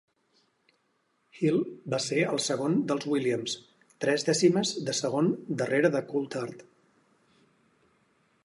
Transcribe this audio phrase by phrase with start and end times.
[1.39, 1.59] Hill
[1.95, 3.55] va ser el segon dels Williams,
[4.05, 6.69] tres dècimes de segon darrere de Coulthard.